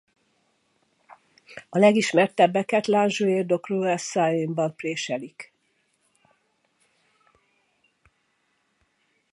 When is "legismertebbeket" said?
1.77-2.87